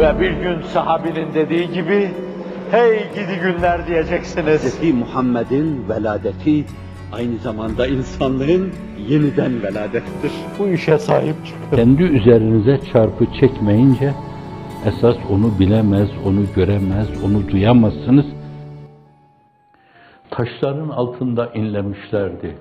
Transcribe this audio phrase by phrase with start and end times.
[0.00, 2.10] Ve bir gün sahabinin dediği gibi,
[2.70, 4.80] hey gidi günler diyeceksiniz.
[4.80, 4.94] Hz.
[4.94, 6.64] Muhammed'in veladeti
[7.12, 8.72] aynı zamanda insanlığın
[9.08, 10.32] yeniden veladettir.
[10.58, 11.76] Bu işe sahip çıkın.
[11.76, 14.14] Kendi üzerinize çarpı çekmeyince,
[14.86, 18.26] esas onu bilemez, onu göremez, onu duyamazsınız.
[20.30, 22.58] Taşların altında inlemişlerdi.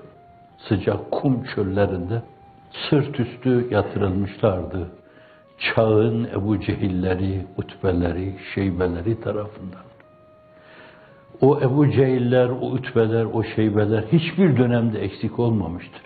[0.69, 2.21] Sıcak kum çöllerinde
[2.89, 4.98] sırt üstü yatırılmışlardı.
[5.59, 9.83] Çağın Ebu Cehilleri, Utbeleri, Şeybeleri tarafından.
[11.41, 16.01] O Ebu Cehiller, o Utbeler, o Şeybeler hiçbir dönemde eksik olmamıştır.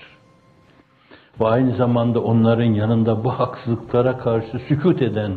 [1.40, 5.32] Ve aynı zamanda onların yanında bu haksızlıklara karşı sükut eden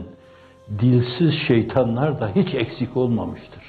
[0.79, 3.63] dilsiz şeytanlar da hiç eksik olmamıştır.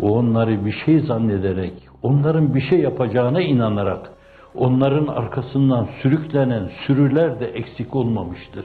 [0.00, 1.72] O onları bir şey zannederek,
[2.02, 4.10] onların bir şey yapacağına inanarak,
[4.54, 8.64] onların arkasından sürüklenen sürüler de eksik olmamıştır.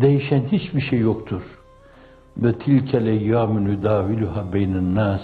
[0.00, 1.42] Değişen hiçbir şey yoktur.
[2.36, 5.20] Ve tilkel eyyâmü daviluha beynin nas.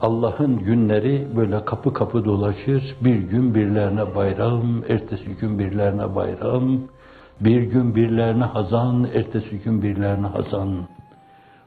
[0.00, 2.96] Allah'ın günleri böyle kapı kapı dolaşır.
[3.00, 6.80] Bir gün birlerine bayram, ertesi gün birlerine bayram,
[7.40, 10.68] bir gün birlerine hazan, ertesi gün birlerine hazan.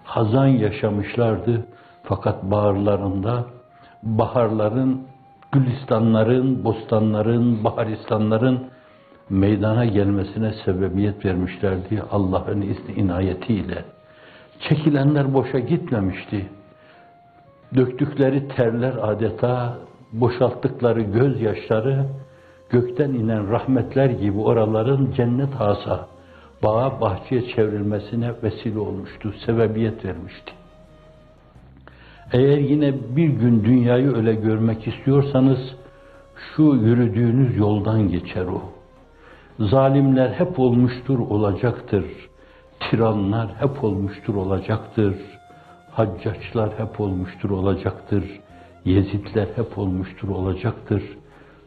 [0.04, 1.66] Hazan yaşamışlardı
[2.04, 3.46] fakat bağırlarında
[4.04, 5.02] baharların,
[5.52, 8.68] gülistanların, bostanların, baharistanların
[9.30, 13.84] meydana gelmesine sebebiyet vermişlerdi Allah'ın izni inayetiyle.
[14.60, 16.46] Çekilenler boşa gitmemişti.
[17.76, 19.78] Döktükleri terler adeta
[20.14, 22.06] boşalttıkları gözyaşları
[22.70, 26.08] gökten inen rahmetler gibi oraların cennet hasa,
[26.64, 30.52] bağa bahçeye çevrilmesine vesile olmuştu, sebebiyet vermişti.
[32.34, 35.60] Eğer yine bir gün dünyayı öyle görmek istiyorsanız,
[36.56, 38.79] şu yürüdüğünüz yoldan geçer o.
[39.60, 42.06] Zalimler hep olmuştur, olacaktır.
[42.80, 45.16] Tiranlar hep olmuştur, olacaktır.
[45.92, 48.24] Haccaçlar hep olmuştur, olacaktır.
[48.86, 51.04] Yezidler hep olmuştur, olacaktır.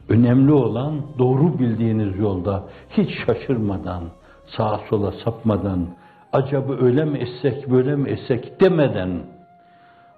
[0.09, 4.03] Önemli olan doğru bildiğiniz yolda hiç şaşırmadan,
[4.57, 5.87] sağa sola sapmadan,
[6.33, 9.23] acaba öyle mi etsek, böyle mi etsek demeden,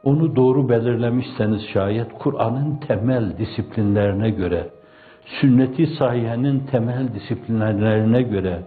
[0.05, 4.71] onu doğru belirlemişseniz şayet Kur'an'ın temel disiplinlerine göre,
[5.27, 8.63] sünneti sahihenin temel disiplinlerine göre,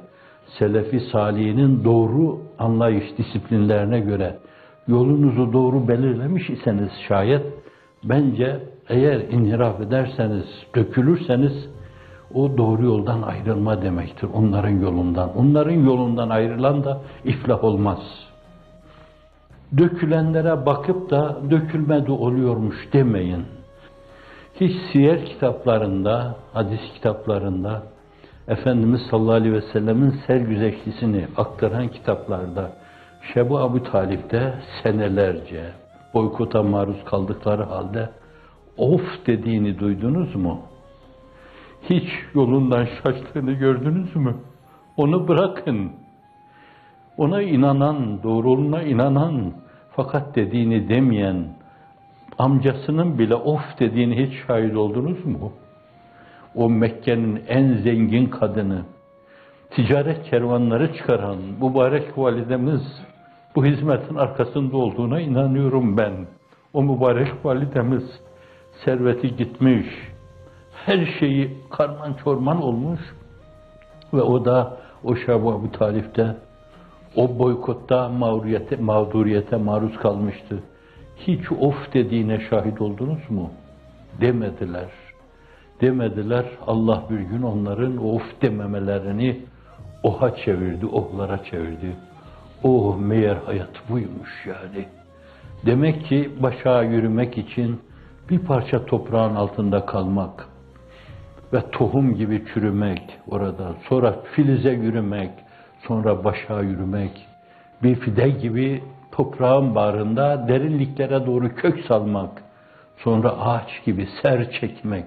[0.59, 4.37] selefi salihinin doğru anlayış disiplinlerine göre
[4.87, 7.45] yolunuzu doğru belirlemiş iseniz şayet,
[8.03, 8.59] bence
[8.89, 10.45] eğer inhiraf ederseniz,
[10.75, 11.69] dökülürseniz,
[12.33, 15.37] o doğru yoldan ayrılma demektir, onların yolundan.
[15.37, 17.99] Onların yolundan ayrılan da iflah olmaz.
[19.77, 23.45] Dökülenlere bakıp da dökülmedi oluyormuş demeyin.
[24.59, 27.83] Hiç siyer kitaplarında, hadis kitaplarında,
[28.47, 32.71] Efendimiz sallallahu aleyhi ve sellemin sergüzeştisini aktaran kitaplarda,
[33.33, 34.53] Şebu Abu Talip'te
[34.83, 35.71] senelerce
[36.13, 38.09] boykota maruz kaldıkları halde
[38.77, 40.61] of dediğini duydunuz mu?
[41.89, 44.35] Hiç yolundan şaştığını gördünüz mü?
[44.97, 45.91] Onu bırakın.
[47.17, 49.53] Ona inanan, doğruluğuna inanan,
[49.95, 51.56] fakat dediğini demeyen,
[52.37, 55.51] amcasının bile of dediğini hiç şahit oldunuz mu?
[56.55, 58.81] O Mekke'nin en zengin kadını,
[59.69, 62.81] ticaret kervanları çıkaran mübarek validemiz,
[63.55, 66.13] bu hizmetin arkasında olduğuna inanıyorum ben.
[66.73, 68.03] O mübarek validemiz
[68.85, 69.87] serveti gitmiş,
[70.85, 72.99] her şeyi karman çorman olmuş
[74.13, 76.35] ve o da o Şabu Abu Talip'te
[77.15, 80.63] o boykotta mağduriyete, mağduriyete maruz kalmıştı.
[81.19, 83.51] Hiç of dediğine şahit oldunuz mu?
[84.21, 84.89] Demediler.
[85.81, 86.45] Demediler.
[86.67, 89.37] Allah bir gün onların of dememelerini
[90.03, 91.95] oha çevirdi, ohlara çevirdi.
[92.63, 94.85] Oh meğer hayat buymuş yani.
[95.65, 97.81] Demek ki başa yürümek için
[98.29, 100.47] bir parça toprağın altında kalmak
[101.53, 105.31] ve tohum gibi çürümek orada, sonra filize yürümek,
[105.87, 107.27] sonra başa yürümek,
[107.83, 108.83] bir fide gibi
[109.17, 112.43] toprağın bağrında derinliklere doğru kök salmak,
[112.97, 115.05] sonra ağaç gibi ser çekmek,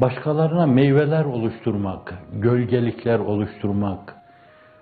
[0.00, 4.14] başkalarına meyveler oluşturmak, gölgelikler oluşturmak,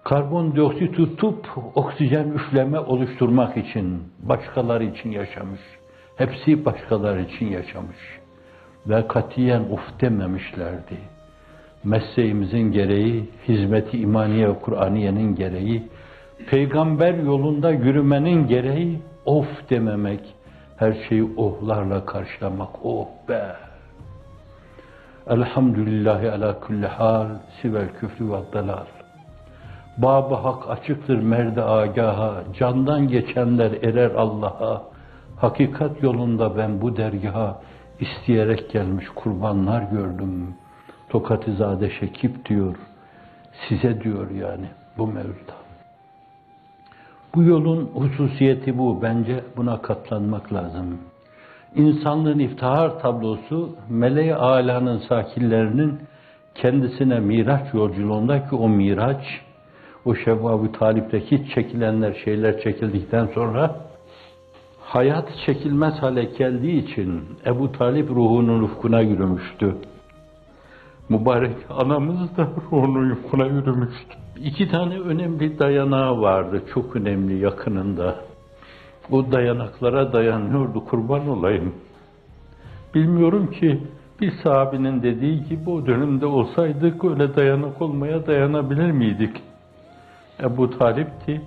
[0.05, 5.61] karbondioksit tutup oksijen üfleme oluşturmak için, başkaları için yaşamış.
[6.17, 7.99] Hepsi başkaları için yaşamış.
[8.87, 10.99] Ve katiyen uf dememişlerdi.
[11.85, 15.89] Mesleğimizin gereği, hizmeti imaniye Kur'aniyenin gereği,
[16.47, 20.35] peygamber yolunda yürümenin gereği of dememek,
[20.77, 22.71] her şeyi ohlarla karşılamak.
[22.85, 23.57] Oh be!
[25.27, 27.29] Elhamdülillahi ala kulli hal,
[27.63, 28.87] sivel küfrü ve dalal.
[29.99, 34.83] Babı hak açıktır merde agaha, candan geçenler erer Allah'a.
[35.37, 37.61] Hakikat yolunda ben bu dergaha
[38.01, 40.55] isteyerek gelmiş kurbanlar gördüm.
[41.09, 42.77] Tokatizade Şekip diyor,
[43.69, 44.67] size diyor yani
[44.99, 45.60] bu mevzuda.
[47.35, 49.03] Bu yolun hususiyeti bu.
[49.03, 50.99] Bence buna katlanmak lazım.
[51.77, 55.99] İnsanlığın iftihar tablosu meleği alanın sakinlerinin
[56.55, 59.25] kendisine miraç yolculuğundaki o miraç,
[60.05, 63.77] o şevab Talip'teki çekilenler şeyler çekildikten sonra
[64.81, 69.77] hayat çekilmez hale geldiği için Ebu Talip ruhunun ufkuna yürümüştü.
[71.11, 74.15] Mübarek anamız da ruhunun ufkuna yürümüştü.
[74.37, 78.17] İki tane önemli dayanağı vardı, çok önemli yakınında.
[79.11, 81.75] O dayanaklara dayanıyordu, kurban olayım.
[82.95, 83.81] Bilmiyorum ki
[84.21, 89.37] bir sahabinin dediği gibi o dönemde olsaydık öyle dayanak olmaya dayanabilir miydik?
[90.43, 91.43] Ebu Talip'ti.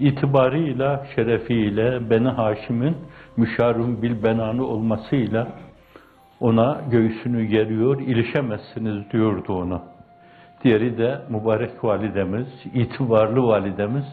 [0.00, 2.96] İtibarıyla, şerefiyle, Beni Haşim'in
[3.36, 5.48] müşarun bil benanı olmasıyla
[6.40, 9.82] ona göğsünü geriyor, ilişemezsiniz diyordu ona.
[10.64, 14.04] Diğeri de mübarek validemiz, itibarlı validemiz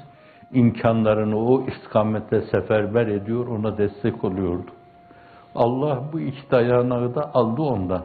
[0.53, 4.71] imkanlarını o istikamette seferber ediyor, ona destek oluyordu.
[5.55, 8.03] Allah bu iki dayanağı da aldı ondan.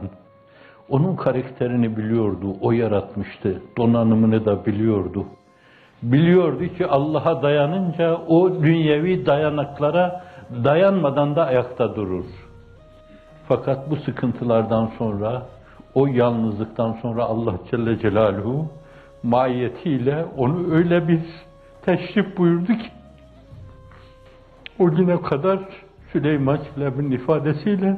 [0.89, 3.61] Onun karakterini biliyordu, o yaratmıştı.
[3.77, 5.25] Donanımını da biliyordu.
[6.03, 10.23] Biliyordu ki Allah'a dayanınca o dünyevi dayanaklara
[10.63, 12.50] dayanmadan da ayakta durur.
[13.51, 15.45] Fakat bu sıkıntılardan sonra,
[15.93, 18.67] o yalnızlıktan sonra Allah Celle Celaluhu
[19.23, 21.21] mahiyetiyle onu öyle bir
[21.81, 22.89] teşrif buyurdu ki,
[24.79, 25.59] o güne kadar
[26.11, 27.97] Süleyman Çelebi'nin ifadesiyle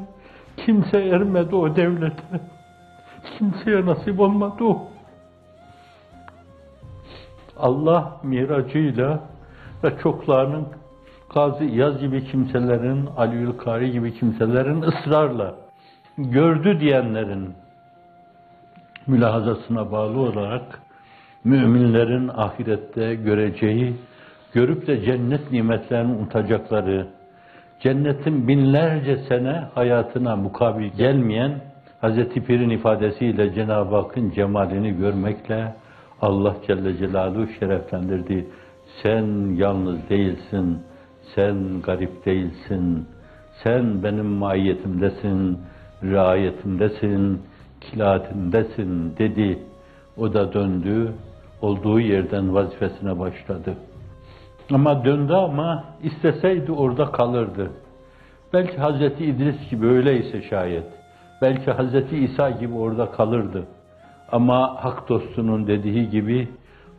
[0.58, 2.42] kimse ermedi o devlete.
[3.38, 4.88] Kimseye nasip olmadı o.
[7.58, 9.20] Allah miracıyla
[9.84, 10.68] ve çoklarının
[11.34, 15.56] Gazi İyaz gibi kimselerin, Aliül Kari gibi kimselerin ısrarla
[16.18, 17.54] gördü diyenlerin
[19.08, 20.80] mülahazasına bağlı olarak
[21.44, 23.96] müminlerin ahirette göreceği,
[24.54, 27.08] görüp de cennet nimetlerini unutacakları,
[27.80, 31.62] cennetin binlerce sene hayatına mukabil gelmeyen
[32.02, 35.76] Hazreti Pir'in ifadesiyle Cenab-ı Hakk'ın cemalini görmekle
[36.22, 38.48] Allah Celle Celaluhu şereflendirdi.
[39.04, 40.84] Sen yalnız değilsin,
[41.36, 43.08] sen garip değilsin,
[43.64, 45.60] sen benim maiyetimdesin,
[46.04, 47.42] riayetimdesin,
[47.82, 49.60] kilatimdesin dedi.
[50.18, 51.14] O da döndü,
[51.62, 53.76] olduğu yerden vazifesine başladı.
[54.72, 57.72] Ama döndü ama isteseydi orada kalırdı.
[58.54, 60.86] Belki Hazreti İdris gibi öyleyse şayet.
[61.42, 63.64] Belki Hazreti İsa gibi orada kalırdı.
[64.32, 66.48] Ama hak dostunun dediği gibi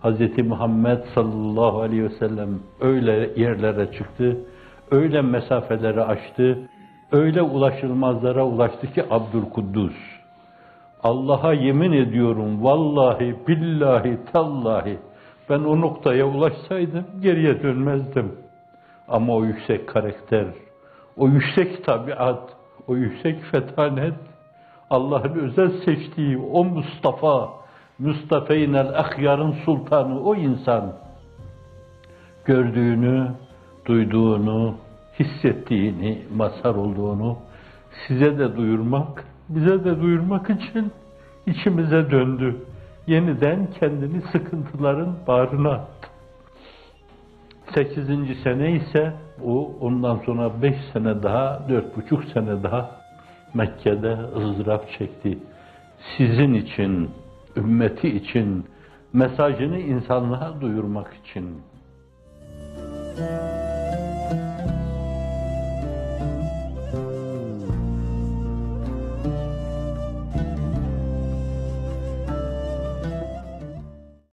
[0.05, 4.37] Hazreti Muhammed sallallahu aleyhi ve sellem öyle yerlere çıktı,
[4.91, 6.59] öyle mesafeleri aştı,
[7.13, 9.95] öyle ulaşılmazlara ulaştı ki Abdülkuddus.
[11.03, 14.99] Allah'a yemin ediyorum vallahi billahi tallahi
[15.51, 18.33] ben o noktaya ulaşsaydım geriye dönmezdim.
[19.09, 20.47] Ama o yüksek karakter,
[21.17, 22.51] o yüksek tabiat,
[22.87, 24.15] o yüksek fetanet,
[24.91, 27.64] Allah'ın özel seçtiği o Mustafa,
[27.99, 30.93] Mustafa'ynel ahyarın sultanı o insan
[32.45, 33.31] gördüğünü,
[33.87, 34.75] duyduğunu,
[35.21, 37.39] hissettiğini, mazhar olduğunu
[38.07, 40.93] size de duyurmak, bize de duyurmak için
[41.47, 42.57] içimize döndü.
[43.07, 46.09] Yeniden kendini sıkıntıların bağrına attı.
[47.75, 49.13] Sekizinci sene ise
[49.45, 52.91] o ondan sonra beş sene daha, dört buçuk sene daha
[53.55, 55.39] Mekke'de ızdırap çekti.
[56.17, 57.11] Sizin için,
[57.57, 58.67] ümmeti için,
[59.13, 61.63] mesajını insanlığa duyurmak için.